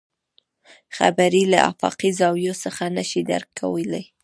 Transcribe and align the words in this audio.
خبرې 0.97 1.43
له 1.53 1.59
افاقي 1.71 2.09
زاويو 2.19 2.53
څخه 2.63 2.83
نه 2.97 3.03
شي 3.09 3.21
درک 3.29 3.49
کولی. 3.61 4.03